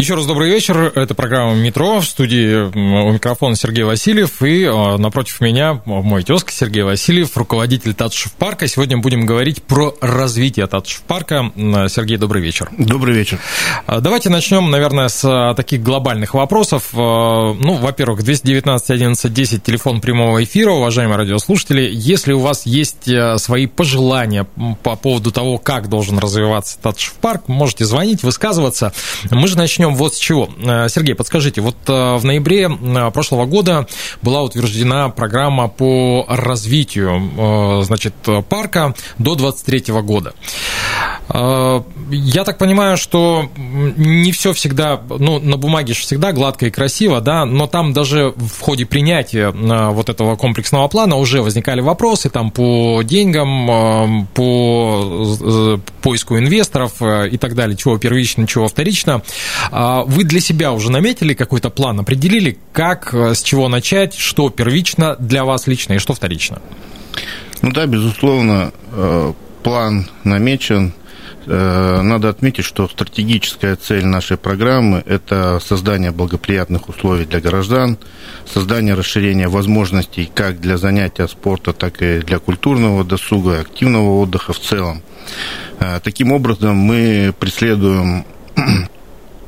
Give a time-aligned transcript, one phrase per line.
[0.00, 0.90] Еще раз добрый вечер.
[0.94, 2.00] Это программа «Метро».
[2.00, 4.40] В студии у микрофона Сергей Васильев.
[4.40, 8.66] И а, напротив меня мой тезка Сергей Васильев, руководитель Татушев парка.
[8.66, 11.52] Сегодня будем говорить про развитие Татушев парка.
[11.54, 12.70] Сергей, добрый вечер.
[12.78, 13.40] Добрый вечер.
[13.84, 16.94] А, давайте начнем, наверное, с а, таких глобальных вопросов.
[16.94, 20.70] Ну, во-первых, 219 11 10, телефон прямого эфира.
[20.70, 24.46] Уважаемые радиослушатели, если у вас есть свои пожелания
[24.82, 28.94] по поводу того, как должен развиваться Татушев парк, можете звонить, высказываться.
[29.30, 30.48] Мы же начнем начнем вот с чего.
[30.62, 33.86] Э, Сергей, подскажите, вот э, в ноябре э, прошлого года
[34.22, 38.14] была утверждена программа по развитию, значит,
[38.48, 40.34] парка до 2023 года.
[41.32, 47.20] Я так понимаю, что не все всегда, ну, на бумаге же всегда гладко и красиво,
[47.20, 52.50] да, но там даже в ходе принятия вот этого комплексного плана уже возникали вопросы там
[52.50, 59.22] по деньгам, по поиску инвесторов и так далее, чего первично, чего вторично.
[59.70, 64.50] А вы для себя уже наметили какой-то план, определили, как, э, с чего начать, что
[64.50, 66.60] первично для вас лично и что вторично?
[67.62, 70.94] Ну да, безусловно, э, план намечен.
[71.52, 77.98] Э, надо отметить, что стратегическая цель нашей программы– это создание благоприятных условий для граждан,
[78.46, 84.60] создание расширения возможностей как для занятия спорта, так и для культурного досуга, активного отдыха в
[84.60, 85.02] целом.
[86.04, 88.24] Таким образом, мы преследуем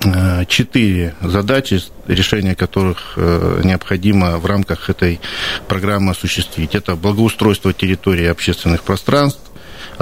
[0.05, 5.21] Э, четыре задачи, решение которых э, необходимо в рамках этой
[5.69, 6.75] программы осуществить.
[6.75, 9.41] Это благоустройство территории общественных пространств,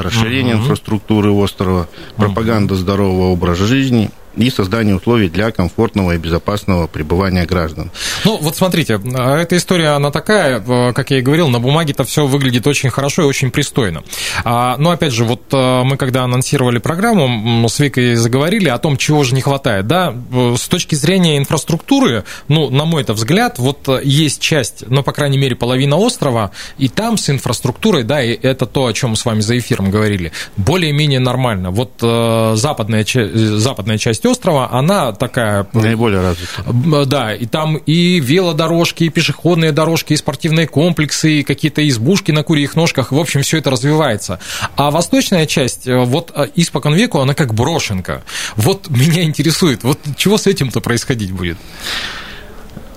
[0.02, 0.64] расширение угу.
[0.64, 7.90] инфраструктуры острова, пропаганда здорового образа жизни и создание условий для комфортного и безопасного пребывания граждан.
[8.24, 12.26] Ну, вот смотрите, эта история, она такая, э, как я и говорил, на бумаге-то все
[12.26, 14.02] выглядит очень хорошо и очень пристойно.
[14.44, 18.96] А, но, опять же, вот э, мы когда анонсировали программу, с Викой заговорили о том,
[18.96, 23.58] чего же не хватает, да, э, с точки зрения инфраструктуры, ну, на мой это взгляд,
[23.58, 28.32] вот есть часть, ну, по крайней мере, половина острова, и там с инфраструктурой, да, и
[28.32, 31.70] это то, о чем мы с вами за эфиром говорили, более-менее нормально.
[31.70, 35.66] Вот западная, западная часть часть острова, она такая...
[35.72, 37.06] Наиболее развита.
[37.06, 42.42] Да, и там и велодорожки, и пешеходные дорожки, и спортивные комплексы, и какие-то избушки на
[42.42, 44.38] курьих ножках, в общем, все это развивается.
[44.76, 48.22] А восточная часть, э, вот э, испокон веку, она как брошенка.
[48.56, 51.58] Вот меня интересует, вот чего с этим-то происходить будет?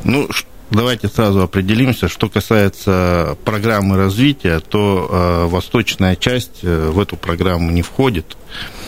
[0.03, 0.27] Ну,
[0.69, 2.09] давайте сразу определимся.
[2.09, 8.35] Что касается программы развития, то э, восточная часть э, в эту программу не входит.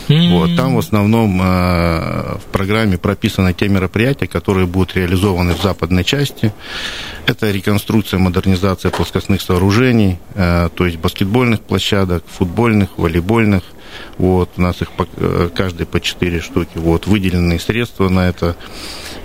[0.08, 0.38] Mm-hmm.
[0.38, 6.04] Вот, там в основном э, в программе прописаны те мероприятия, которые будут реализованы в западной
[6.04, 6.52] части.
[7.26, 13.62] Это реконструкция, модернизация плоскостных сооружений, э, то есть баскетбольных площадок, футбольных, волейбольных,
[14.18, 16.72] вот, у нас их по, э, каждый по 4 штуки.
[16.76, 18.56] Вот, выделенные средства на это.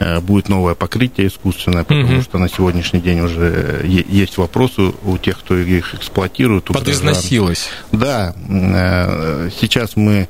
[0.01, 2.21] Э, будет новое покрытие искусственное, потому угу.
[2.23, 6.63] что на сегодняшний день уже есть вопросы у тех, кто их эксплуатирует.
[6.65, 7.69] Подизносилось.
[7.91, 8.33] Да.
[8.49, 10.27] Э, сейчас мы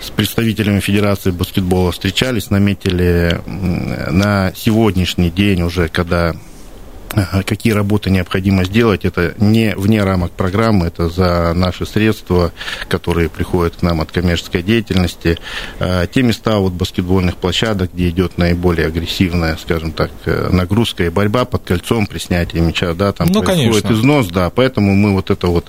[0.00, 3.42] с представителями Федерации баскетбола встречались, наметили
[4.10, 6.34] на сегодняшний день уже, когда
[7.46, 9.04] какие работы необходимо сделать.
[9.04, 12.52] Это не вне рамок программы, это за наши средства,
[12.88, 15.38] которые приходят к нам от коммерческой деятельности.
[15.78, 21.08] А, те места вот баскетбольных площадок, где идет наиболее агрессивная, скажем так, э, нагрузка и
[21.08, 24.00] борьба под кольцом при снятии мяча, да, там ну, происходит конечно.
[24.00, 25.66] износ, да, поэтому мы вот это вот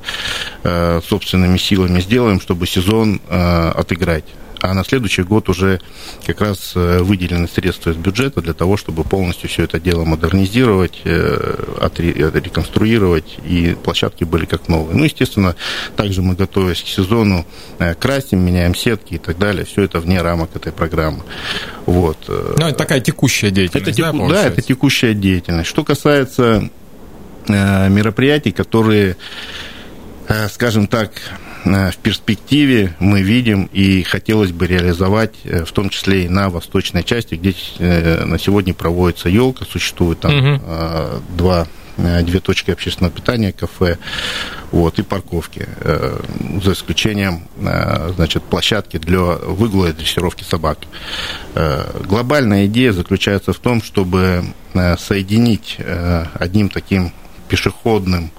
[0.63, 4.25] э, собственными силами сделаем, чтобы сезон э, отыграть
[4.65, 5.79] а на следующий год уже
[6.25, 11.01] как раз э, выделены средства из бюджета для того, чтобы полностью все это дело модернизировать,
[11.03, 14.97] э, отреконструировать, и площадки были как новые.
[14.97, 15.55] Ну, естественно,
[15.95, 17.45] также мы, готовясь к сезону,
[17.79, 19.65] э, красим, меняем сетки и так далее.
[19.65, 21.23] Все это вне рамок этой программы.
[21.85, 22.17] Вот.
[22.27, 25.69] Ну, это такая текущая деятельность, это, да, да, это текущая деятельность.
[25.69, 26.69] Что касается
[27.47, 29.17] мероприятий, которые,
[30.49, 36.25] скажем так, Э, в перспективе мы видим и хотелось бы реализовать, э, в том числе
[36.25, 40.61] и на восточной части, где э, на сегодня проводится елка, существует там угу.
[41.35, 41.67] два
[41.97, 43.97] две точки общественного питания, кафе,
[44.73, 45.65] вот, и парковки,
[46.61, 47.47] за исключением,
[48.15, 50.79] значит, площадки для выгула и дрессировки собак.
[52.03, 54.43] Глобальная идея заключается в том, чтобы
[54.97, 55.77] соединить
[56.33, 57.13] одним таким
[57.47, 58.31] пешеходным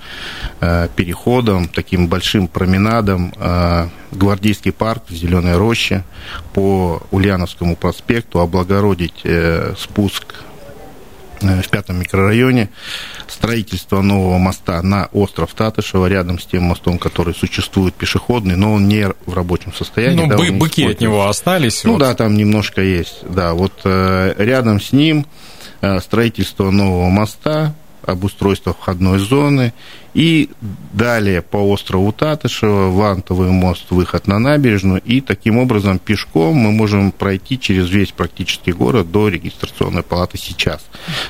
[0.61, 6.05] э, переходом, таким большим променадом э, Гвардейский парк в Зеленой роще
[6.55, 10.35] по Ульяновскому проспекту, облагородить э, спуск
[11.41, 12.71] э, в пятом микрорайоне,
[13.29, 18.89] строительство нового моста на остров Татышева, рядом с тем мостом, который существует пешеходный, но он
[18.89, 20.23] не в рабочем состоянии.
[20.23, 21.85] Ну, да, бы, быки от него остались.
[21.85, 21.99] Ну вот.
[22.01, 23.19] да, там немножко есть.
[23.29, 25.27] Да, вот э, рядом с ним
[25.81, 27.75] э, строительство нового моста,
[28.09, 29.73] обустройство входной зоны.
[30.15, 30.49] И
[30.95, 35.03] далее по острову Татышева, Вантовый мост, выход на набережную.
[35.05, 40.87] И таким образом пешком мы можем пройти через весь практически город до регистрационной палаты сейчас.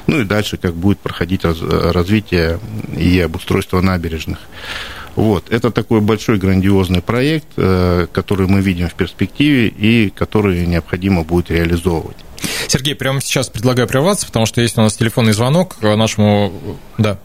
[0.07, 2.61] Ну и дальше, как будет проходить раз, развитие
[2.97, 4.39] и обустройство набережных.
[5.17, 5.51] Вот.
[5.51, 11.51] Это такой большой грандиозный проект, э, который мы видим в перспективе и который необходимо будет
[11.51, 12.19] реализовывать.
[12.69, 16.53] Сергей, прямо сейчас предлагаю прерваться, потому что есть у нас телефонный звонок к нашему...
[16.99, 17.19] Да.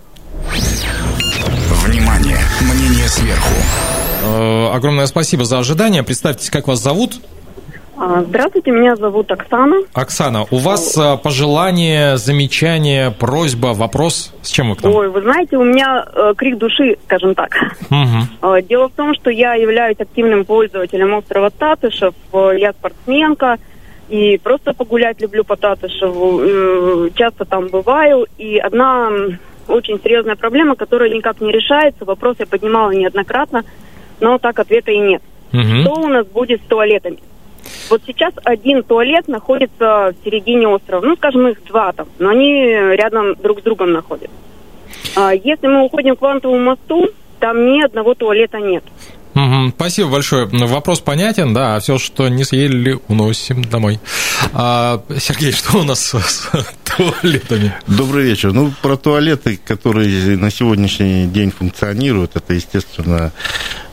[1.85, 2.37] Внимание!
[2.61, 3.53] Мнение сверху.
[4.23, 6.03] Э, огромное спасибо за ожидание.
[6.03, 7.15] Представьтесь, как вас зовут?
[7.97, 9.75] А, здравствуйте, меня зовут Оксана.
[9.93, 14.33] Оксана, у вас э, пожелание, замечание, просьба, вопрос?
[14.41, 14.93] С чем вы к нам?
[14.93, 17.55] Ой, вы знаете, у меня э, крик души, скажем так.
[17.89, 18.61] Угу.
[18.67, 22.13] Дело в том, что я являюсь активным пользователем острова Татышев.
[22.33, 23.57] Я спортсменка
[24.11, 26.41] и просто погулять люблю по Татышеву.
[26.43, 28.27] Э, часто там бываю.
[28.37, 29.09] И одна
[29.69, 32.03] очень серьезная проблема, которая никак не решается.
[32.03, 33.63] Вопрос я поднимала неоднократно,
[34.19, 35.21] но так ответа и нет.
[35.53, 35.81] Угу.
[35.81, 37.19] Что у нас будет с туалетами?
[37.89, 41.05] Вот сейчас один туалет находится в середине острова.
[41.05, 44.35] Ну, скажем, их два там, но они рядом друг с другом находятся.
[45.15, 47.09] А если мы уходим к Вантовому мосту,
[47.39, 48.83] там ни одного туалета нет.
[49.35, 50.45] Угу, спасибо большое.
[50.45, 51.75] Вопрос понятен, да.
[51.75, 53.99] А все, что не съели, уносим домой.
[54.53, 56.13] А, Сергей, что у нас
[56.97, 57.73] туалетами?
[57.87, 58.53] Добрый вечер.
[58.53, 63.31] Ну, про туалеты, которые на сегодняшний день функционируют, это, естественно,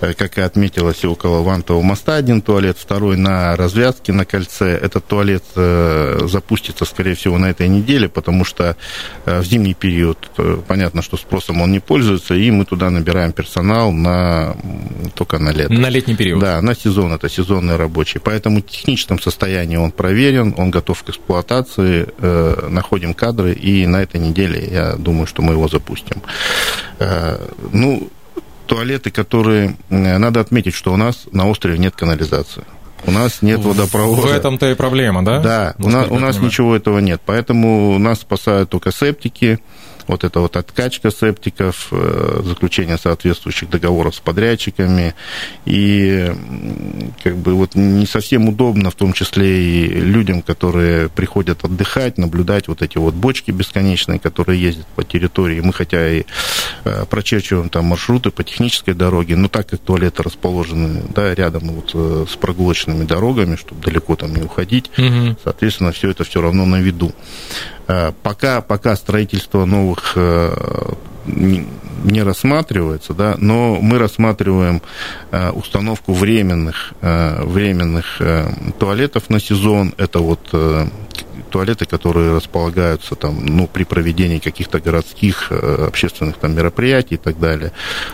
[0.00, 4.76] э, как и отметилось, около Вантового моста один туалет, второй на развязке на кольце.
[4.76, 8.76] Этот туалет э, запустится, скорее всего, на этой неделе, потому что
[9.24, 10.30] э, в зимний период
[10.66, 14.56] понятно, что спросом он не пользуется, и мы туда набираем персонал на
[15.14, 15.72] только на лето.
[15.72, 16.40] На летний период.
[16.40, 18.20] Да, на сезон, это сезонный рабочий.
[18.20, 24.02] Поэтому в техническом состоянии он проверен, он готов к эксплуатации, э, находим кадры, и на
[24.02, 26.22] этой неделе, я думаю, что мы его запустим.
[26.98, 27.38] Э,
[27.72, 28.08] ну,
[28.66, 29.76] туалеты, которые...
[29.90, 32.64] Э, надо отметить, что у нас на острове нет канализации.
[33.04, 34.22] У нас нет водопровода.
[34.22, 35.40] В этом-то и проблема, да?
[35.40, 37.20] Да, у нас, у нас ничего этого нет.
[37.26, 39.58] Поэтому нас спасают только септики,
[40.08, 45.14] вот эта вот откачка септиков, э, заключение соответствующих договоров с подрядчиками,
[45.66, 46.32] и
[47.22, 52.68] как бы вот не совсем удобно, в том числе и людям, которые приходят отдыхать, наблюдать
[52.68, 55.60] вот эти вот бочки бесконечные, которые ездят по территории.
[55.60, 56.24] Мы хотя и
[56.84, 61.90] э, прочерчиваем там маршруты по технической дороге, но так как туалеты расположены да, рядом вот
[61.94, 65.36] э, с прогулочными дорогами, чтобы далеко там не уходить, угу.
[65.44, 67.12] соответственно, все это все равно на виду.
[67.88, 70.54] Э, пока, пока строительство новых э,
[71.26, 74.82] не рассматривается, да, но мы рассматриваем
[75.30, 78.20] э, установку временных, временных
[78.78, 79.94] туалетов на сезон.
[79.96, 80.54] Это вот
[81.50, 87.72] туалеты, которые располагаются там, ну, при проведении каких-то городских общественных там мероприятий и так далее.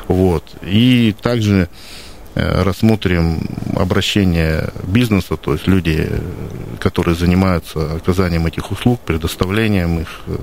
[0.08, 0.44] Вот.
[0.62, 1.68] И также
[2.34, 3.40] рассмотрим
[3.76, 6.08] обращение бизнеса, то есть люди,
[6.80, 10.08] которые занимаются оказанием этих услуг, предоставлением их.
[10.26, 10.36] Э,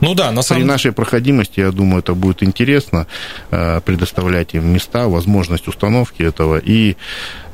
[0.00, 3.06] ну да, на самом При нашей проходимости, я думаю, это будет интересно
[3.50, 6.96] э, предоставлять им места, возможность установки этого и,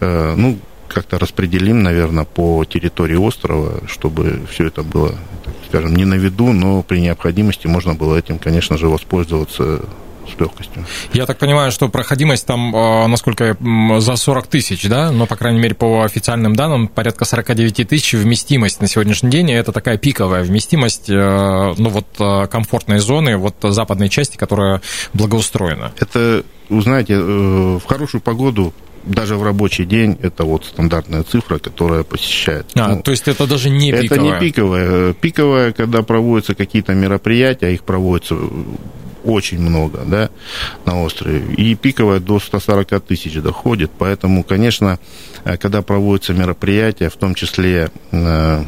[0.00, 0.58] ну,
[0.90, 5.14] как-то распределим, наверное, по территории острова, чтобы все это было,
[5.68, 9.82] скажем, не на виду, но при необходимости можно было этим, конечно же, воспользоваться
[10.36, 10.84] с легкостью.
[11.12, 13.56] Я так понимаю, что проходимость там, а, насколько
[13.98, 15.12] за 40 тысяч, да?
[15.12, 19.50] Но, по крайней мере, по официальным данным, порядка 49 тысяч вместимость на сегодняшний день.
[19.50, 24.80] Это такая пиковая вместимость, э, ну вот э, комфортной зоны, вот западной части, которая
[25.12, 25.92] благоустроена.
[25.98, 28.72] Это, знаете, э, в хорошую погоду
[29.04, 32.66] даже в рабочий день это вот стандартная цифра, которая посещает.
[32.74, 34.04] А, ну, то есть это даже не пиковая?
[34.04, 35.12] Это не пиковая.
[35.14, 38.36] Пиковая, когда проводятся какие-то мероприятия, их проводятся
[39.24, 40.30] очень много, да,
[40.84, 41.54] на острове.
[41.54, 43.90] И пиковая до 140 тысяч доходит.
[43.98, 44.98] Поэтому, конечно,
[45.44, 48.64] э, когда проводятся мероприятия, в том числе э,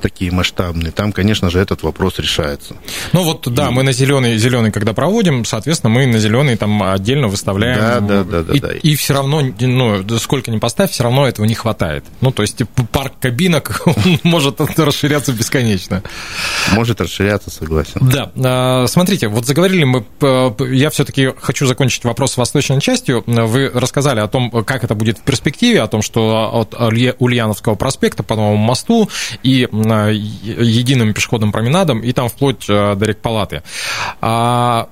[0.00, 2.76] такие масштабные, там, конечно же, этот вопрос решается.
[3.12, 3.70] Ну вот, да, и...
[3.70, 7.78] мы на зеленый, зеленый, когда проводим, соответственно, мы на зеленый там отдельно выставляем.
[7.78, 8.54] Да, да, да, да.
[8.54, 8.72] И, да.
[8.72, 12.04] и все равно, ну, сколько ни поставь, все равно этого не хватает.
[12.20, 12.60] Ну, то есть
[12.92, 13.82] парк кабинок
[14.22, 16.02] может расширяться бесконечно.
[16.72, 18.00] Может расширяться, согласен.
[18.12, 18.30] Да.
[18.36, 20.04] А, смотрите, вот заговорили мы,
[20.70, 23.22] я все-таки хочу закончить вопрос с восточной частью.
[23.26, 26.74] Вы рассказали о том, как это будет в перспективе, о том, что от
[27.18, 29.08] Ульяновского проспекта по новому мосту
[29.42, 33.62] и единым пешеходным променадом, и там вплоть э, до Рекпалаты.
[34.20, 34.88] А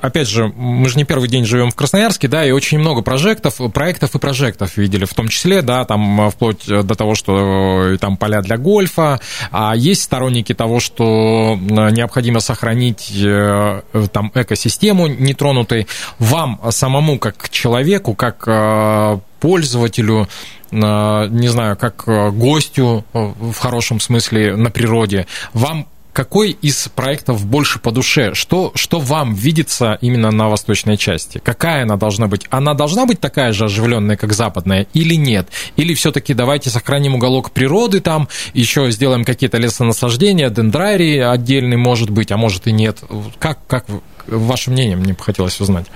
[0.00, 3.60] опять же, мы же не первый день живем в Красноярске, да, и очень много прожектов,
[3.72, 8.42] проектов и прожектов видели, в том числе, да, там вплоть до того, что там поля
[8.42, 9.20] для гольфа,
[9.50, 15.86] а есть сторонники того, что необходимо сохранить э, там экосистему нетронутой.
[16.18, 20.28] Вам самому, как человеку, как э, пользователю,
[20.72, 27.46] не знаю, как э, гостю э, в хорошем смысле на природе, вам какой из проектов
[27.46, 28.34] больше по душе?
[28.34, 31.40] Что, что вам видится именно на восточной части?
[31.42, 32.46] Какая она должна быть?
[32.50, 35.48] Она должна быть такая же оживленная, как западная, или нет?
[35.76, 42.30] Или все-таки давайте сохраним уголок природы там, еще сделаем какие-то лесонасаждения, дендрарии отдельный, может быть,
[42.30, 42.98] а может и нет.
[43.38, 43.86] Как, как
[44.26, 45.86] ваше мнение, мне бы хотелось узнать?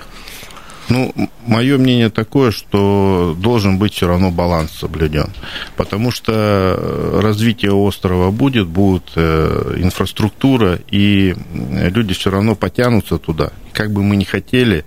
[0.89, 1.13] Ну,
[1.47, 5.29] мое мнение такое, что должен быть все равно баланс соблюден.
[5.75, 13.51] Потому что э, развитие острова будет, будет э, инфраструктура, и люди все равно потянутся туда
[13.77, 14.85] как бы мы ни хотели,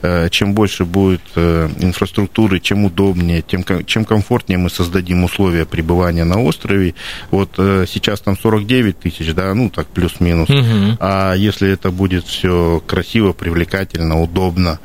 [0.00, 6.22] э, чем больше будет э, инфраструктуры, чем удобнее, тем, чем комфортнее мы создадим условия пребывания
[6.22, 6.94] на острове.
[7.32, 10.48] Вот э, сейчас там 49 тысяч, да, ну так плюс-минус.
[10.48, 10.98] Угу.
[11.00, 14.78] А если это будет все красиво, привлекательно, удобно,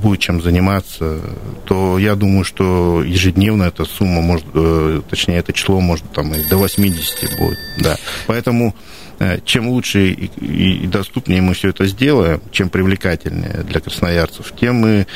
[0.00, 1.20] будет чем заниматься,
[1.64, 4.46] то я думаю, что ежедневно эта сумма может,
[5.08, 7.96] точнее, это число может там и до 80 будет, да.
[8.26, 8.74] Поэтому
[9.20, 15.06] Э, чем лучше и доступнее мы все это сделаем, чем привлекательнее для красноярцев, тем мы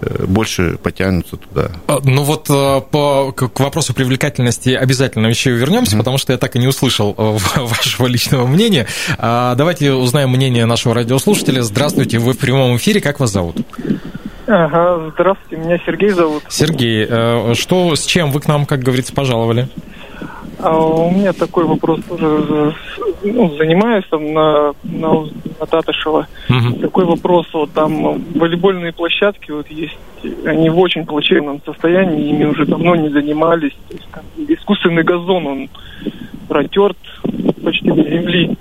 [0.00, 1.70] э, больше потянутся туда.
[1.86, 5.98] А, ну вот э, по, к вопросу привлекательности обязательно еще вернемся, mm-hmm.
[5.98, 8.86] потому что я так и не услышал вашего личного мнения.
[9.18, 11.62] А, давайте узнаем мнение нашего радиослушателя.
[11.62, 13.58] Здравствуйте, вы в прямом эфире, как вас зовут?
[14.54, 16.42] Ага, здравствуйте, меня Сергей зовут.
[16.50, 17.06] Сергей,
[17.54, 19.66] что, с чем вы к нам, как говорится, пожаловали?
[20.58, 22.74] А у меня такой вопрос тоже.
[23.24, 25.24] Ну, занимаюсь там на, на,
[25.58, 26.26] на Татышева.
[26.50, 26.80] Угу.
[26.82, 29.96] Такой вопрос, вот там волейбольные площадки вот есть,
[30.44, 33.72] они в очень плачевном состоянии, ими уже давно не занимались.
[33.88, 35.70] То есть, там, искусственный газон, он
[36.46, 36.98] протерт
[37.64, 38.54] почти до земли.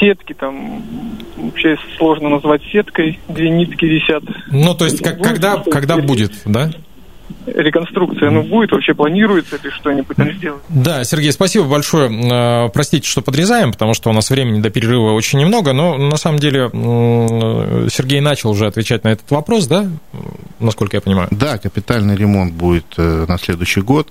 [0.00, 0.82] Сетки там
[1.46, 4.22] вообще сложно назвать сеткой, две нитки висят.
[4.50, 6.70] Ну, то есть, как, когда, когда будет, да?
[7.46, 10.62] Реконструкция, ну, будет вообще, планируется ли что-нибудь там сделать?
[10.68, 12.10] Да, Сергей, спасибо большое.
[12.10, 16.16] Э, простите, что подрезаем, потому что у нас времени до перерыва очень немного, но на
[16.16, 16.68] самом деле
[17.90, 19.86] Сергей начал уже отвечать на этот вопрос, да,
[20.60, 21.28] насколько я понимаю?
[21.30, 24.08] Да, капитальный ремонт будет э, на следующий год.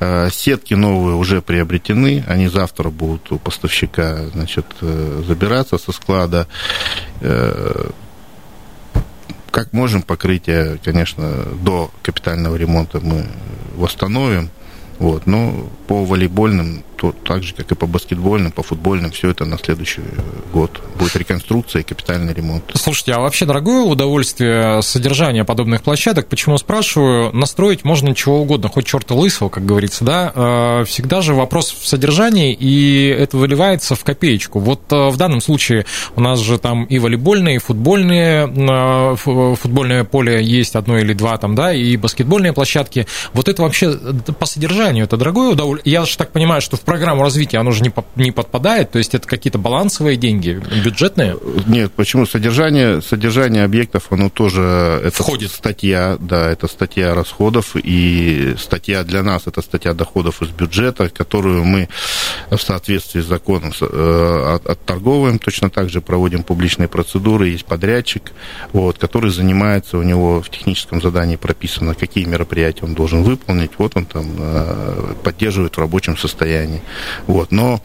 [0.00, 6.46] Э, сетки новые уже приобретены, они завтра будут у поставщика, значит, забираться со склада
[9.54, 13.24] как можем покрытие, конечно, до капитального ремонта мы
[13.76, 14.50] восстановим.
[14.98, 19.44] Вот, но по волейбольным то так же, как и по баскетбольным, по футбольным, все это
[19.44, 20.02] на следующий
[20.52, 20.80] год.
[20.98, 22.64] Будет реконструкция и капитальный ремонт.
[22.74, 26.28] Слушайте, а вообще дорогое удовольствие содержания подобных площадок?
[26.28, 27.34] Почему спрашиваю?
[27.34, 30.32] Настроить можно чего угодно, хоть черта лысого, как говорится, да?
[30.34, 34.60] А, всегда же вопрос в содержании, и это выливается в копеечку.
[34.60, 35.86] Вот а, в данном случае
[36.16, 39.16] у нас же там и волейбольные, и футбольные,
[39.56, 43.06] футбольное поле есть одно или два там, да, и баскетбольные площадки.
[43.32, 43.92] Вот это вообще
[44.38, 45.92] по содержанию, это дорогое удовольствие?
[45.92, 49.16] Я же так понимаю, что в программу развития оно же не, не подпадает, то есть
[49.16, 51.36] это какие-то балансовые деньги, бюджетные?
[51.66, 52.24] Нет, почему?
[52.24, 55.00] Содержание, содержание объектов, оно тоже...
[55.04, 55.50] Это Входит.
[55.50, 61.64] статья, да, это статья расходов, и статья для нас, это статья доходов из бюджета, которую
[61.64, 61.88] мы
[62.48, 68.30] в соответствии с законом э, отторговываем, точно так же проводим публичные процедуры, есть подрядчик,
[68.72, 73.96] вот, который занимается, у него в техническом задании прописано, какие мероприятия он должен выполнить, вот
[73.96, 76.82] он там э, поддерживает в рабочем состоянии состоянии.
[77.26, 77.52] Вот.
[77.52, 77.80] Но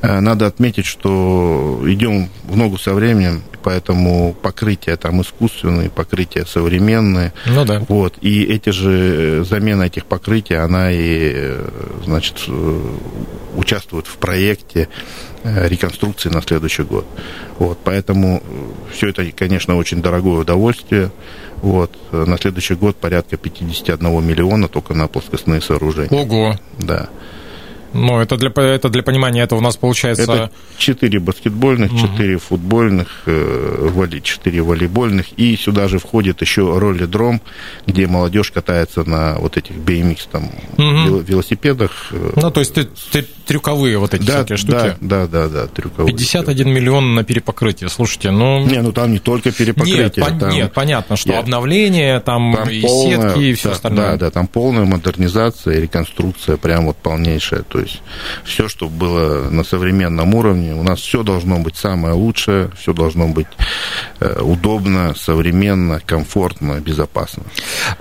[0.00, 7.32] э, надо отметить, что идем в ногу со временем, поэтому покрытия там искусственные, покрытия современные.
[7.46, 7.84] Ну да.
[7.88, 8.18] Вот.
[8.20, 11.68] И эти же, э, замена этих покрытий, она и, э,
[12.04, 12.36] значит,
[13.56, 14.88] участвует в проекте
[15.44, 17.04] реконструкции на следующий год.
[17.58, 17.78] Вот.
[17.84, 18.42] Поэтому
[18.92, 21.10] все это, конечно, очень дорогое удовольствие.
[21.56, 21.90] Вот.
[22.12, 26.22] На следующий год порядка 51 миллиона только на плоскостные сооружения.
[26.22, 26.56] Ого!
[26.78, 27.08] Да.
[27.92, 30.22] Ну, это для, это для понимания, это у нас получается...
[30.22, 32.42] Это 4 баскетбольных, 4 угу.
[32.42, 37.40] футбольных, 4 э, волейбольных, и сюда же входит еще ролли-дром,
[37.86, 40.44] где молодежь катается на вот этих BMX там
[40.74, 41.18] угу.
[41.20, 42.08] велосипедах.
[42.12, 42.74] Э, ну, то есть
[43.46, 44.96] трюковые вот эти да, всякие штуки?
[45.00, 46.12] Да, да, да, да, трюковые.
[46.12, 48.64] 51 миллион на перепокрытие, слушайте, ну...
[48.66, 50.24] Не, ну там не только перепокрытие.
[50.24, 50.50] Нет, там...
[50.50, 51.40] нет понятно, что нет.
[51.40, 54.10] обновление, там, там и полная, сетки, и все да, остальное.
[54.12, 58.02] Да, да, там полная модернизация, реконструкция прям вот полнейшая, то есть
[58.44, 63.28] все, что было на современном уровне, у нас все должно быть самое лучшее, все должно
[63.28, 63.46] быть
[64.20, 67.44] э, удобно, современно, комфортно, безопасно.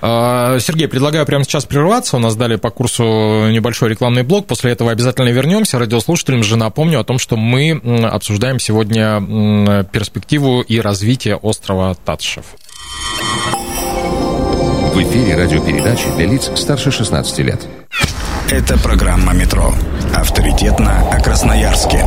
[0.01, 2.17] А, Сергей, предлагаю прямо сейчас прерваться.
[2.17, 4.47] У нас далее по курсу небольшой рекламный блок.
[4.47, 5.79] После этого обязательно вернемся.
[5.79, 7.71] Радиослушателям же напомню о том, что мы
[8.11, 12.45] обсуждаем сегодня перспективу и развитие острова Татшев.
[14.93, 17.65] В эфире радиопередачи для лиц старше 16 лет.
[18.51, 19.73] Это программа «Метро».
[20.13, 22.03] Авторитетно о Красноярске.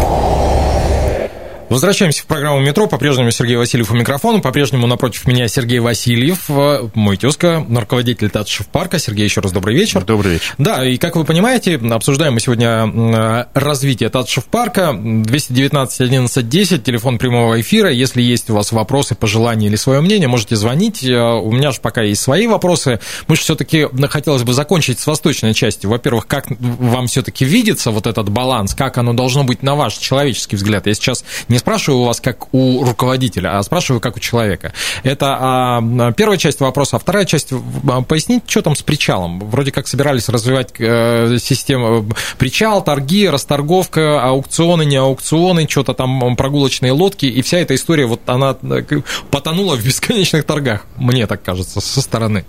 [1.71, 2.87] Возвращаемся в программу «Метро».
[2.87, 4.41] По-прежнему Сергей Васильев у микрофона.
[4.41, 8.99] По-прежнему напротив меня Сергей Васильев, э, мой тезка, руководитель Татшев парка.
[8.99, 10.05] Сергей, еще раз добрый вечер.
[10.05, 10.55] Добрый вечер.
[10.59, 14.93] Да, и как вы понимаете, обсуждаем мы сегодня э, развитие Татшев парка.
[14.95, 17.91] 219 11 10, телефон прямого эфира.
[17.91, 21.03] Если есть у вас вопросы, пожелания или свое мнение, можете звонить.
[21.03, 23.01] Э, у меня же пока есть свои вопросы.
[23.27, 25.89] Мы же все-таки хотелось бы закончить с восточной частью.
[25.89, 30.57] Во-первых, как вам все-таки видится вот этот баланс, как оно должно быть на ваш человеческий
[30.57, 30.87] взгляд?
[30.87, 34.73] Я сейчас не спрашиваю у вас как у руководителя, а спрашиваю как у человека.
[35.05, 36.97] Это а, первая часть вопроса.
[36.97, 39.39] А вторая часть, а, пояснить, что там с причалом?
[39.39, 46.35] Вроде как собирались развивать э, систему э, причал, торги, расторговка, аукционы, не аукционы, что-то там
[46.35, 48.83] прогулочные лодки, и вся эта история, вот она э,
[49.31, 52.45] потонула в бесконечных торгах, мне так кажется, со стороны.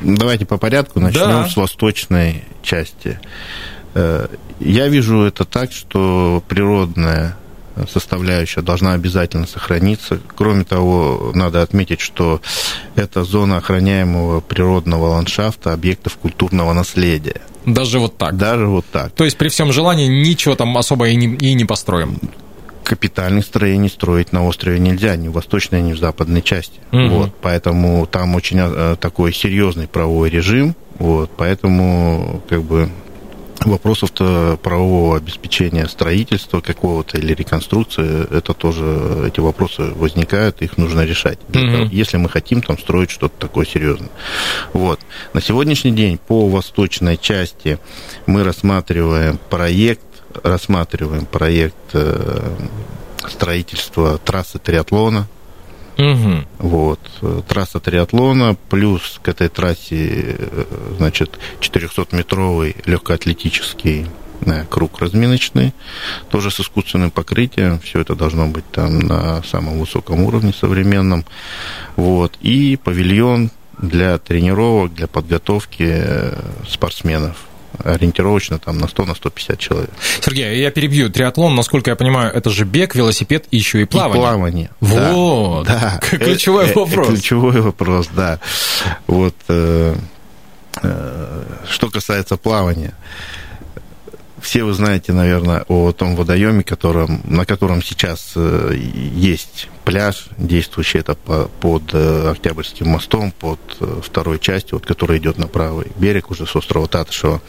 [0.00, 1.48] Давайте по порядку начнем да.
[1.48, 3.18] с восточной части.
[3.94, 7.36] Я вижу это так, что природная
[7.90, 10.20] составляющая должна обязательно сохраниться.
[10.36, 12.40] Кроме того, надо отметить, что
[12.94, 17.40] это зона охраняемого природного ландшафта, объектов культурного наследия.
[17.66, 18.36] Даже вот так?
[18.36, 19.12] Даже вот так.
[19.12, 22.18] То есть при всем желании ничего там особо и не, и не построим?
[22.84, 26.78] капитальных строений строить на острове нельзя, ни в восточной, ни в западной части.
[26.92, 27.08] Угу.
[27.08, 30.76] Вот, поэтому там очень э, такой серьезный правовой режим.
[30.98, 32.90] Вот, поэтому как бы
[33.66, 41.38] вопросов-то правового обеспечения строительства какого-то или реконструкции, это тоже, эти вопросы возникают, их нужно решать.
[41.48, 41.88] Mm-hmm.
[41.90, 44.10] Если мы хотим там строить что-то такое серьезное.
[44.72, 45.00] Вот.
[45.32, 47.78] На сегодняшний день по восточной части
[48.26, 50.02] мы рассматриваем проект,
[50.42, 52.54] рассматриваем проект э,
[53.28, 55.28] строительства трассы триатлона,
[55.98, 56.44] Угу.
[56.58, 57.00] Вот.
[57.46, 60.64] Трасса триатлона, плюс к этой трассе, э,
[60.96, 64.06] значит, 400-метровый легкоатлетический
[64.46, 65.72] э, круг разминочный,
[66.30, 67.78] тоже с искусственным покрытием.
[67.78, 71.24] Все это должно быть там на самом высоком уровне современном.
[71.96, 72.36] Вот.
[72.40, 77.36] И павильон для тренировок, для подготовки э, спортсменов
[77.82, 79.90] ориентировочно там на 100 на 150 человек.
[80.20, 81.10] Сергей, я перебью.
[81.10, 84.16] Триатлон, насколько я понимаю, это же бег, велосипед и еще и плавание.
[84.16, 84.70] И плавание.
[84.80, 85.66] Вот.
[85.66, 86.00] Да.
[86.10, 87.08] Ключевой это, вопрос.
[87.08, 88.38] Ключевой вопрос, да.
[89.06, 89.34] Вот.
[89.48, 89.94] Э,
[90.82, 92.94] э, что касается плавания,
[94.44, 100.98] все вы знаете, наверное, о том водоеме, котором, на котором сейчас э, есть пляж, действующий
[100.98, 106.30] это под э, Октябрьским мостом, под э, второй частью, вот, которая идет на правый берег
[106.30, 107.40] уже с острова Татышева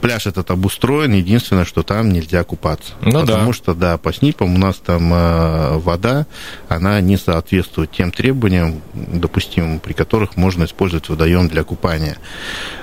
[0.00, 2.92] пляж этот обустроен, единственное, что там нельзя купаться.
[3.02, 3.52] Ну, потому да.
[3.52, 6.26] что, да, по СНИПам у нас там э, вода,
[6.68, 12.18] она не соответствует тем требованиям, допустимым, при которых можно использовать водоем для купания.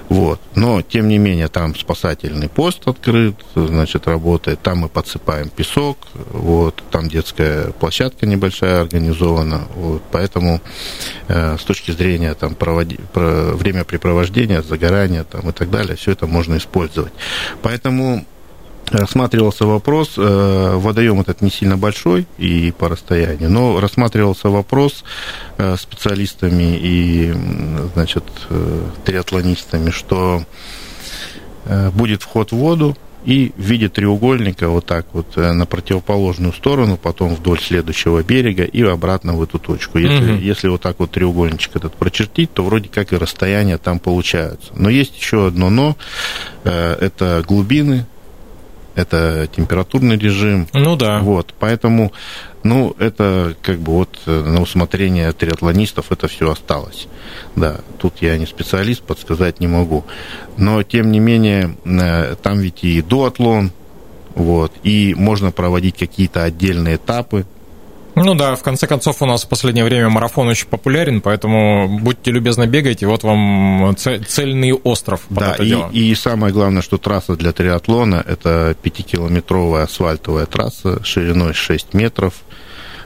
[0.09, 0.39] Вот.
[0.55, 4.61] Но, тем не менее, там спасательный пост открыт, значит, работает.
[4.61, 5.97] Там мы подсыпаем песок,
[6.31, 6.81] вот.
[6.91, 9.67] Там детская площадка небольшая организована.
[9.75, 10.01] Вот.
[10.11, 10.61] Поэтому
[11.27, 12.97] э, с точки зрения там, проводи...
[13.13, 13.53] про...
[13.53, 17.13] времяпрепровождения, загорания там, и так далее, все это можно использовать.
[17.61, 18.25] Поэтому
[18.91, 25.03] рассматривался вопрос, э, водоем этот не сильно большой и по расстоянию, но рассматривался вопрос
[25.57, 27.33] э, специалистами и,
[27.93, 30.43] значит, э, триатлонистами, что
[31.93, 32.95] будет вход в воду,
[33.25, 38.81] и в виде треугольника вот так вот на противоположную сторону, потом вдоль следующего берега и
[38.83, 39.97] обратно в эту точку.
[39.97, 40.39] Если, угу.
[40.39, 44.71] если вот так вот треугольничек этот прочертить, то вроде как и расстояния там получаются.
[44.75, 45.97] Но есть еще одно но,
[46.63, 48.05] это глубины
[48.97, 50.67] это температурный режим.
[50.73, 51.19] Ну да.
[51.19, 52.11] Вот, поэтому,
[52.63, 57.07] ну, это как бы вот э, на усмотрение триатлонистов это все осталось.
[57.55, 60.03] Да, тут я не специалист, подсказать не могу.
[60.57, 63.71] Но, тем не менее, э, там ведь и дуатлон,
[64.33, 67.45] вот, и можно проводить какие-то отдельные этапы,
[68.23, 72.31] ну да, в конце концов у нас в последнее время марафон очень популярен, поэтому будьте
[72.31, 75.21] любезны, бегайте, вот вам цельный остров.
[75.29, 81.93] Да, и, и самое главное, что трасса для триатлона– это пятикилометровая асфальтовая трасса шириной 6
[81.93, 82.33] метров,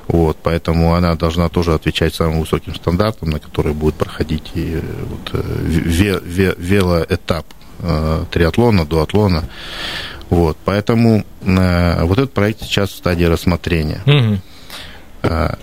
[0.08, 5.44] вот, поэтому она должна тоже отвечать самым высоким стандартам, на которые будет проходить и вот,
[5.64, 7.46] ве, ве, велоэтап
[7.80, 9.44] э, триатлона, дуатлона.
[10.30, 14.02] Вот, поэтому э, вот этот проект сейчас в стадии рассмотрения.
[14.06, 14.42] Угу.
[15.22, 15.58] А,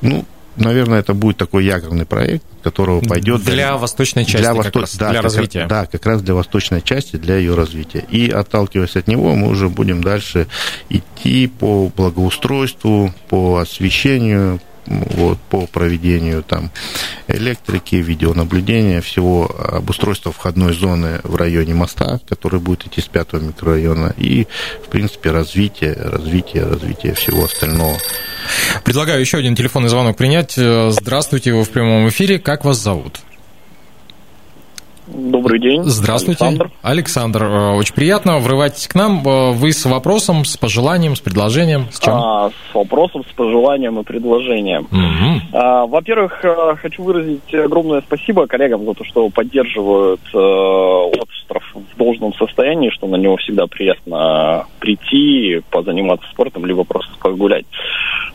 [0.00, 0.24] ну,
[0.56, 4.80] наверное, это будет такой якорный проект, которого пойдет для, для восточной части, для, восто...
[4.80, 5.66] раз, да, для развития.
[5.68, 8.04] да, как раз для восточной части, для ее развития.
[8.10, 10.46] И отталкиваясь от него, мы уже будем дальше
[10.88, 16.70] идти по благоустройству, по освещению, вот, по проведению там
[17.28, 24.14] электрики, видеонаблюдения, всего обустройства входной зоны в районе моста, который будет идти с пятого микрорайона,
[24.16, 24.46] и,
[24.84, 27.96] в принципе, развитие, развитие, развитие всего остального.
[28.84, 30.54] Предлагаю еще один телефонный звонок принять.
[30.54, 32.38] Здравствуйте, вы в прямом эфире.
[32.38, 33.20] Как вас зовут?
[35.14, 35.82] Добрый день.
[35.84, 36.44] Здравствуйте.
[36.44, 36.70] Александр.
[36.82, 38.38] Александр, э, очень приятно.
[38.38, 39.26] Врывайтесь к нам.
[39.26, 41.86] Э, вы с вопросом, с пожеланием, с предложением?
[41.90, 42.14] С чем?
[42.14, 44.88] А, с вопросом, с пожеланием и предложением.
[44.90, 45.58] Угу.
[45.58, 51.98] А, во-первых, э, хочу выразить огромное спасибо коллегам за то, что поддерживают э, остров в
[51.98, 57.66] должном состоянии, что на него всегда приятно прийти, позаниматься спортом, либо просто погулять.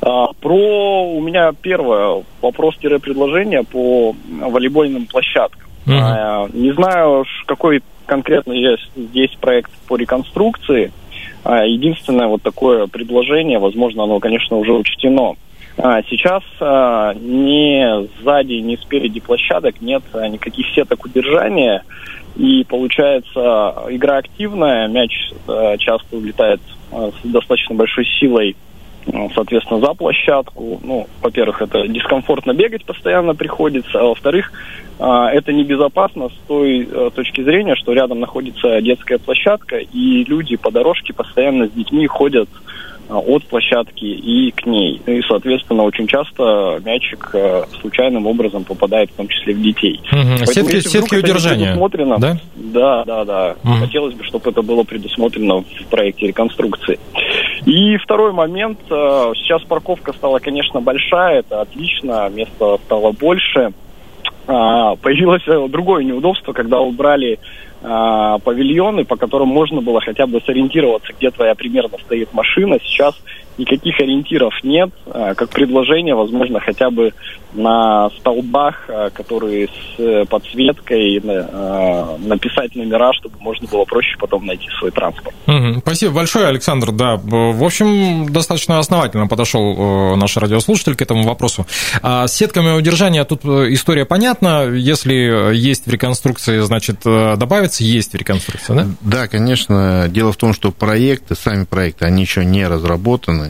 [0.01, 5.69] А, про у меня первое вопрос-предложение по волейбольным площадкам.
[5.85, 6.49] Uh-huh.
[6.53, 10.91] Не знаю, какой конкретно есть здесь проект по реконструкции.
[11.43, 15.35] А, единственное вот такое предложение, возможно, оно, конечно, уже учтено.
[15.77, 16.43] А, сейчас
[17.19, 21.83] ни сзади, ни спереди площадок нет никаких сеток удержания.
[22.35, 25.31] И получается, игра активная, мяч
[25.79, 28.55] часто улетает с достаточно большой силой
[29.33, 30.79] соответственно, за площадку.
[30.83, 34.51] Ну, во-первых, это дискомфортно бегать постоянно приходится, а во-вторых,
[34.99, 40.55] а, это небезопасно с той э, точки зрения, что рядом находится детская площадка, и люди
[40.55, 42.49] по дорожке постоянно с детьми ходят
[43.09, 45.01] от площадки и к ней.
[45.05, 49.99] И, соответственно, очень часто мячик э, случайным образом попадает в том числе в детей.
[50.11, 50.45] Угу.
[50.45, 51.75] Сетки, сетки удержания.
[52.17, 52.37] Да?
[52.55, 53.55] Да, да, да.
[53.63, 53.73] Угу.
[53.81, 56.99] Хотелось бы, чтобы это было предусмотрено в проекте реконструкции.
[57.65, 58.79] И второй момент.
[58.89, 63.73] Э, сейчас парковка стала, конечно, большая, это отлично, места стало больше.
[64.45, 67.39] А, появилось другое неудобство, когда убрали
[67.81, 72.77] а, павильоны, по которым можно было хотя бы сориентироваться, где твоя примерно стоит машина.
[72.83, 73.15] Сейчас
[73.57, 77.13] никаких ориентиров нет, а, как предложение, возможно, хотя бы
[77.53, 84.45] на столбах, а, которые с э, подсветкой, а, написать номера, чтобы можно было проще потом
[84.45, 85.35] найти свой транспорт.
[85.47, 85.79] Угу.
[85.79, 86.91] Спасибо большое, Александр.
[86.91, 91.65] Да, в общем, достаточно основательно подошел э, наш радиослушатель к этому вопросу.
[92.01, 94.63] А с сетками удержания тут э, история понятна.
[94.69, 98.87] Если есть в реконструкции, значит, добавится, есть в реконструкции, да?
[99.01, 100.07] Да, конечно.
[100.09, 103.42] Дело в том, что проекты, сами проекты, они еще не разработаны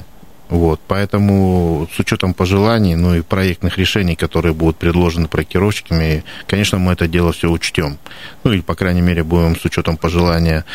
[0.50, 6.94] вот, поэтому с учетом пожеланий, ну и проектных решений, которые будут предложены проектировщиками, конечно, мы
[6.94, 7.98] это дело все учтем.
[8.44, 10.66] Ну или, по крайней мере, будем с учетом пожелания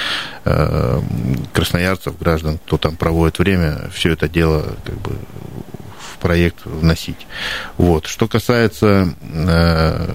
[0.44, 1.00] э,
[1.52, 5.12] красноярцев, граждан, кто там проводит время, все это дело как бы
[6.00, 7.26] в проект вносить.
[7.76, 8.06] Вот.
[8.06, 10.14] Что касается э,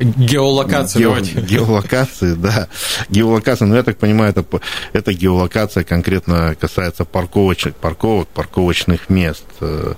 [0.00, 1.40] Геолокация, Гео, давайте.
[1.40, 2.68] Геолокации, да.
[3.08, 4.44] Геолокация, ну, я так понимаю, это,
[4.92, 9.44] это геолокация конкретно касается парковочных, парковок, парковочных мест.
[9.60, 9.94] Э,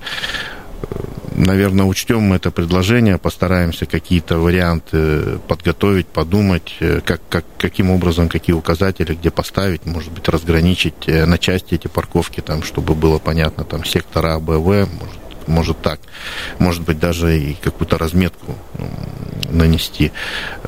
[1.34, 8.28] наверное, учтем мы это предложение, постараемся какие-то варианты подготовить, подумать, э, как, как, каким образом,
[8.28, 13.18] какие указатели, где поставить, может быть, разграничить э, на части эти парковки, там, чтобы было
[13.18, 16.00] понятно, там, сектора А, Б, В, может, может так.
[16.58, 18.56] Может быть, даже и какую-то разметку
[19.50, 20.12] нанести.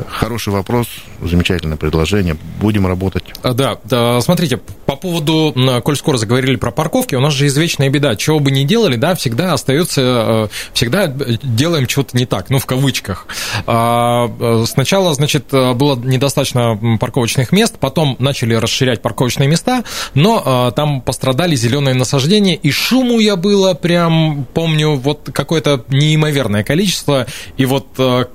[0.09, 0.87] Хороший вопрос,
[1.21, 2.37] замечательное предложение.
[2.61, 3.25] Будем работать.
[3.43, 5.55] А, да, да, смотрите, по поводу,
[5.85, 8.17] коль скоро заговорили про парковки, у нас же извечная беда.
[8.17, 12.67] Чего бы ни делали, да, всегда остается, э, всегда делаем что-то не так, ну, в
[12.67, 13.27] кавычках.
[13.67, 20.73] А, э, сначала, значит, было недостаточно парковочных мест, потом начали расширять парковочные места, но э,
[20.75, 27.65] там пострадали зеленые насаждения, и шуму я было прям, помню, вот какое-то неимоверное количество, и
[27.65, 27.87] вот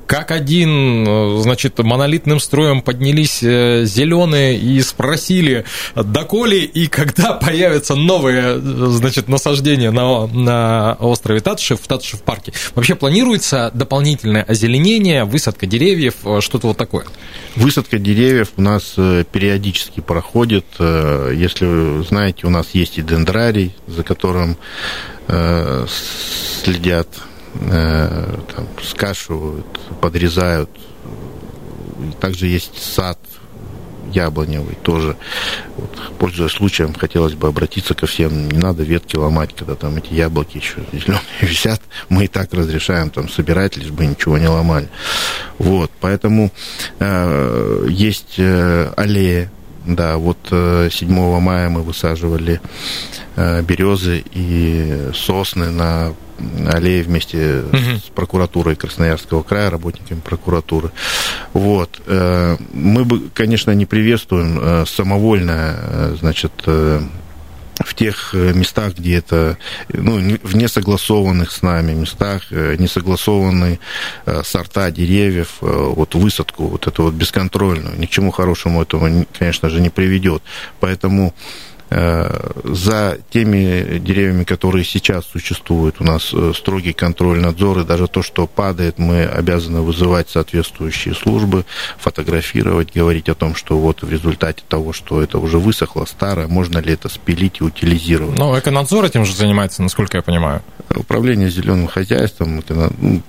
[0.06, 9.28] как один, значит, монолитным строем поднялись зеленые и спросили, доколе и когда появятся новые, значит,
[9.28, 12.54] насаждения на, на острове Татышев, в Татышев парке?
[12.76, 17.06] Вообще планируется дополнительное озеленение, высадка деревьев, что-то вот такое?
[17.56, 20.66] Высадка деревьев у нас э, периодически проходит.
[20.80, 24.58] Э, если вы знаете, у нас есть и дендрарий, за которым
[25.28, 27.08] э, следят,
[27.60, 29.66] там, скашивают,
[30.00, 30.70] подрезают.
[32.20, 33.18] Также есть сад
[34.12, 35.16] яблоневый тоже.
[35.76, 38.50] Вот, пользуясь случаем, хотелось бы обратиться ко всем.
[38.50, 41.82] Не надо ветки ломать, когда там эти яблоки еще зеленые висят.
[42.10, 44.90] Мы и так разрешаем там собирать, лишь бы ничего не ломали.
[45.58, 46.52] Вот, поэтому
[47.00, 49.52] э, есть э, аллея
[49.88, 52.60] да, вот 7 э, мая мы высаживали
[53.36, 56.14] э, березы и сосны на
[56.72, 57.98] аллее вместе угу.
[57.98, 60.92] с прокуратурой Красноярского края, работниками прокуратуры.
[61.54, 62.02] Вот.
[62.06, 66.52] Э, мы бы, конечно, не приветствуем самовольное, значит,
[67.80, 69.58] в тех местах, где это,
[69.90, 73.80] ну, в несогласованных с нами местах, несогласованные
[74.44, 79.82] сорта деревьев, вот высадку, вот эту вот бесконтрольную, ни к чему хорошему этого, конечно же,
[79.82, 80.42] не приведет.
[80.80, 81.34] Поэтому
[81.77, 88.08] Э, за теми деревьями, которые сейчас существуют, у нас э, строгий контроль, надзор, и даже
[88.08, 91.66] то, что падает, мы обязаны вызывать соответствующие службы,
[91.98, 96.80] фотографировать, говорить о том, что вот в результате того, что это уже высохло, старое, можно
[96.80, 98.38] ли это спилить и утилизировать.
[98.38, 100.62] Ну, эконадзор этим же занимается, насколько я понимаю.
[100.94, 103.22] Управление зеленым хозяйством, ну,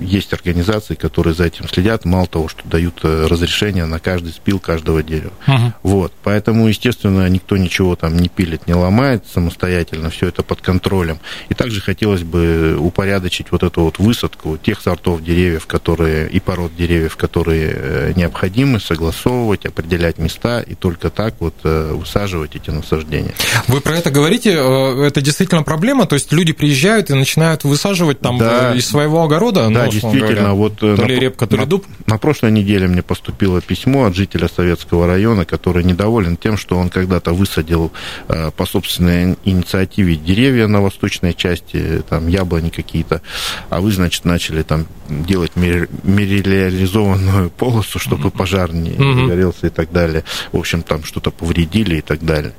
[0.00, 4.58] есть организации, которые за этим следят, мало того, что дают э, разрешение на каждый спил
[4.58, 5.32] каждого дерева.
[5.46, 5.72] Угу.
[5.82, 11.18] Вот, поэтому, естественно, никто ничего там не пилит, не ломает самостоятельно, все это под контролем.
[11.48, 16.74] И также хотелось бы упорядочить вот эту вот высадку тех сортов деревьев, которые и пород
[16.76, 23.34] деревьев, которые э, необходимы, согласовывать, определять места и только так вот э, высаживать эти насаждения.
[23.68, 28.38] Вы про это говорите, это действительно проблема, то есть люди приезжают и начинают высаживать там
[28.38, 28.74] да.
[28.74, 30.52] из своего огорода, да, действительно, говоря.
[30.52, 31.84] вот э, то ли репка, то ли дуб.
[32.06, 36.90] На прошлой неделе мне поступило письмо от жителя Советского района, который недоволен тем, что он
[36.90, 37.92] когда-то высадил
[38.28, 43.22] э, по собственной инициативе деревья на восточной части, там яблони какие-то,
[43.70, 50.24] а вы, значит, начали там делать мерилиализованную полосу, чтобы пожар не загорелся и так далее.
[50.52, 52.52] В общем, там что-то повредили и так далее.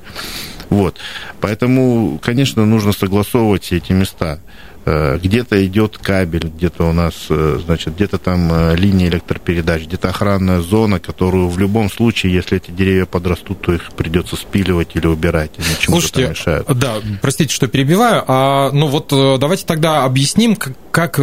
[0.70, 0.96] Вот.
[1.40, 4.40] Поэтому, конечно, нужно согласовывать все эти места.
[4.86, 10.10] Э, где-то идет кабель, где-то у нас, э, значит, где-то там э, линия электропередач, где-то
[10.10, 15.06] охранная зона, которую в любом случае, если эти деревья подрастут, то их придется спиливать или
[15.06, 16.66] убирать, они Слушайте, мешают.
[16.78, 19.08] Да, простите, что перебиваю, а, ну вот
[19.40, 21.16] давайте тогда объясним, как, как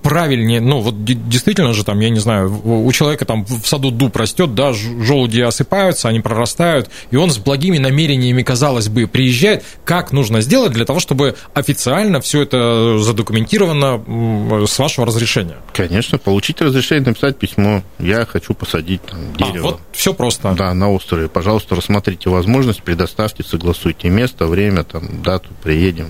[0.00, 4.16] правильнее, ну вот действительно же там, я не знаю, у человека там в саду дуб
[4.16, 10.10] растет, да, желуди осыпаются, они прорастают, и он с благими намерениями, казалось бы, приезжает, как
[10.10, 15.56] нужно сделать для того, чтобы официально все это задокументировано с вашего разрешения?
[15.72, 17.82] Конечно, получить разрешение, написать письмо.
[18.00, 19.68] Я хочу посадить там, а, дерево.
[19.68, 20.52] А, вот все просто.
[20.58, 21.28] Да, на острове.
[21.28, 26.08] Пожалуйста, рассмотрите возможность, предоставьте, согласуйте место, время, там, дату, приедем,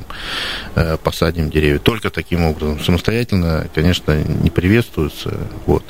[0.76, 1.78] э, посадим деревья.
[1.78, 2.80] Только таким образом.
[3.02, 5.36] Самостоятельно, конечно, не приветствуется.
[5.66, 5.82] Вот.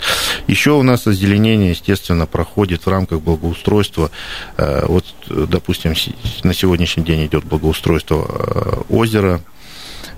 [0.46, 4.10] Еще у нас озеленение, естественно, проходит в рамках благоустройства.
[4.56, 5.94] Э, вот, допустим,
[6.42, 9.42] на сегодняшний день идет благоустройство э, озера,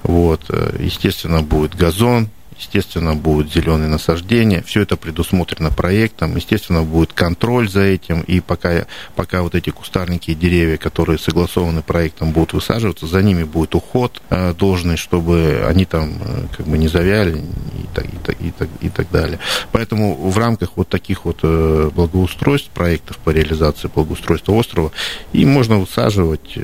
[0.05, 2.29] вот, э, естественно, будет газон,
[2.59, 4.63] естественно, будут зеленые насаждения.
[4.63, 6.37] Все это предусмотрено проектом.
[6.37, 8.23] Естественно, будет контроль за этим.
[8.23, 13.45] И пока, пока вот эти кустарники и деревья, которые согласованы проектом, будут высаживаться, за ними
[13.45, 18.17] будет уход э, должный, чтобы они там э, как бы не завяли и так, и,
[18.25, 19.39] так, и, так, и так далее.
[19.73, 24.93] Поэтому в рамках вот таких вот благоустройств, проектов по реализации благоустройства острова,
[25.33, 26.59] и можно высаживать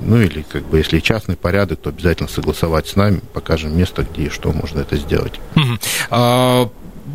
[0.00, 4.24] ну или как бы если частный порядок, то обязательно согласовать с нами, покажем место, где
[4.24, 5.40] и что можно это сделать.
[6.10, 6.68] А,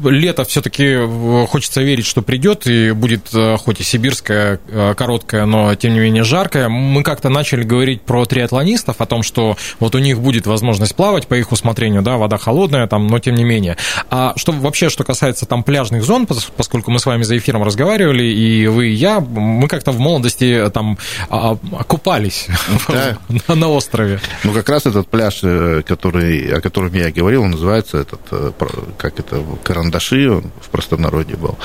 [0.04, 5.46] лето все-таки э, хочется верить, что придет и будет э, хоть и сибирская, э, короткая,
[5.46, 6.70] но тем не менее жаркая.
[6.70, 11.28] Мы как-то начали говорить про триатлонистов, о том, что вот у них будет возможность плавать
[11.28, 13.78] по их усмотрению, да, вода холодная там, но тем не менее.
[14.10, 18.24] А что вообще, что касается там пляжных зон, поскольку мы с вами за эфиром разговаривали,
[18.24, 20.98] и вы, и я, мы как-то в молодости там
[21.30, 21.56] а,
[21.88, 22.48] купались
[22.88, 23.18] да.
[23.56, 24.20] на острове.
[24.44, 25.42] Ну, как раз этот пляж,
[25.86, 28.22] который, о котором я говорил, он называется этот,
[28.98, 29.44] как это,
[29.88, 31.58] карандаши, он в простонародье был,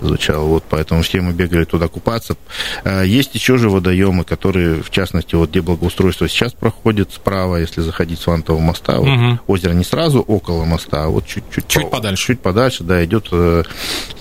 [0.00, 0.46] звучал.
[0.46, 2.36] Вот, поэтому все мы бегали туда купаться.
[2.84, 7.80] А, есть еще же водоемы, которые, в частности, вот где благоустройство сейчас проходит справа, если
[7.80, 8.98] заходить с Вантового моста.
[8.98, 9.38] Вот, угу.
[9.46, 11.66] Озеро не сразу около моста, а вот чуть-чуть.
[11.68, 12.26] Чуть по, подальше.
[12.26, 13.62] Чуть подальше, да, идет э,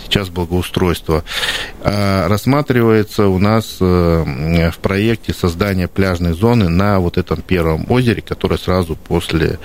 [0.06, 1.24] сейчас благоустройство.
[1.82, 8.22] А рассматривается у нас э, в проекте создание пляжной зоны на вот этом первом озере,
[8.22, 9.60] которое сразу после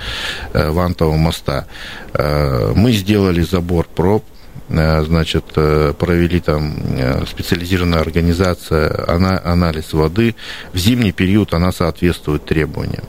[0.53, 1.67] э, Вантового моста.
[2.15, 4.25] Э, мы сделали забор проб,
[4.69, 10.35] значит, э, провели там э, специализированная организация анализ воды.
[10.73, 13.05] В зимний период она соответствует требованиям.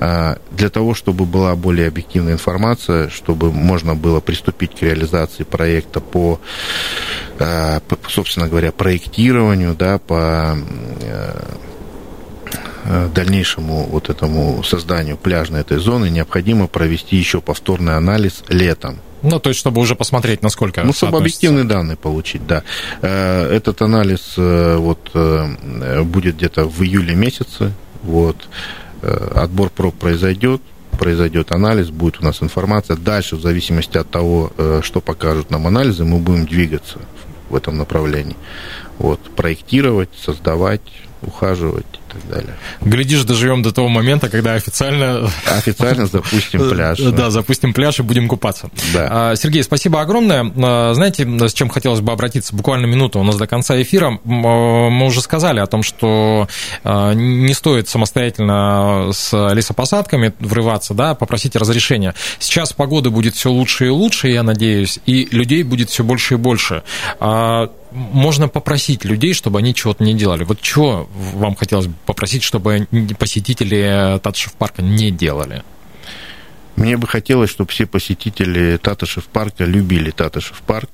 [0.00, 6.38] Для того, чтобы была более объективная информация, чтобы можно было приступить к реализации проекта по,
[8.08, 10.56] собственно говоря, проектированию, да, по
[13.12, 19.50] дальнейшему вот этому созданию пляжной этой зоны необходимо провести еще повторный анализ летом ну, то
[19.50, 20.82] есть, чтобы уже посмотреть, насколько...
[20.84, 22.62] Ну, чтобы объективные данные получить, да.
[23.02, 27.72] Э, этот анализ э, вот, э, будет где-то в июле месяце.
[28.02, 28.36] Вот.
[29.02, 30.60] Отбор проб произойдет,
[30.98, 32.96] произойдет анализ, будет у нас информация.
[32.96, 34.52] Дальше, в зависимости от того,
[34.82, 36.98] что покажут нам анализы, мы будем двигаться
[37.48, 38.36] в этом направлении.
[38.98, 39.20] Вот.
[39.36, 40.80] Проектировать, создавать,
[41.22, 42.54] ухаживать так далее.
[42.80, 45.30] Глядишь, доживем до того момента, когда официально...
[45.46, 46.98] Официально запустим пляж.
[47.18, 48.70] Да, запустим пляж и будем купаться.
[48.92, 49.08] Да.
[49.10, 50.52] А, Сергей, спасибо огромное.
[50.56, 52.54] А, знаете, с чем хотелось бы обратиться?
[52.54, 54.18] Буквально минуту у нас до конца эфира.
[54.24, 56.48] А, мы уже сказали о том, что
[56.84, 62.14] не стоит самостоятельно с лесопосадками врываться, да, попросите разрешения.
[62.38, 66.36] Сейчас погода будет все лучше и лучше, я надеюсь, и людей будет все больше и
[66.36, 66.82] больше
[67.98, 70.44] можно попросить людей, чтобы они чего-то не делали.
[70.44, 72.86] Вот чего вам хотелось бы попросить, чтобы
[73.18, 75.62] посетители Татышев парка не делали?
[76.76, 80.90] Мне бы хотелось, чтобы все посетители Татышев парка любили Татышев парк,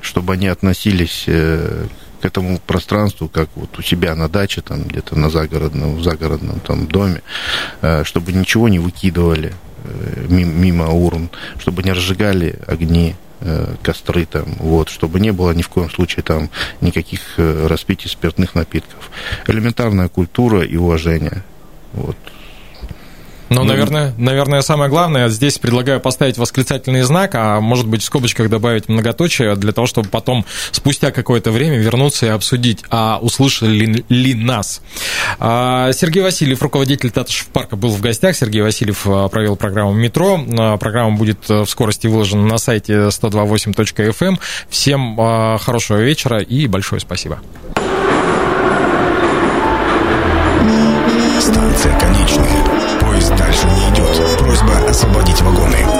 [0.00, 1.86] чтобы они относились э,
[2.20, 6.60] к этому пространству, как вот у себя на даче, там где-то на загородном, в загородном
[6.60, 7.22] там доме,
[7.82, 9.52] э, чтобы ничего не выкидывали
[9.84, 13.14] э, мимо урн, чтобы не разжигали огни,
[13.82, 18.54] костры там, вот, чтобы не было ни в коем случае там никаких э, распитий спиртных
[18.54, 19.10] напитков.
[19.46, 21.42] Элементарная культура и уважение.
[21.92, 22.16] Вот.
[23.48, 28.04] Ну, ну, наверное, наверное, самое главное, здесь предлагаю поставить восклицательный знак, а может быть в
[28.04, 33.70] скобочках добавить многоточие, для того, чтобы потом, спустя какое-то время, вернуться и обсудить, а услышали
[33.70, 34.80] ли, ли нас.
[35.38, 38.36] А, Сергей Васильев, руководитель Татышев парка, был в гостях.
[38.36, 40.44] Сергей Васильев а, провел программу «Метро».
[40.58, 44.14] А, программа будет в скорости выложена на сайте 128.fm.
[44.26, 44.40] Эм.
[44.68, 45.16] Всем
[45.58, 47.40] хорошего вечера и большое спасибо.
[51.40, 52.65] Станция конечная
[55.16, 55.95] освободить вагоны.